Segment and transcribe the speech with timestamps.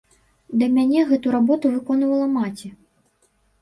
[0.61, 2.77] Да мяне гэту работу выконвала маці.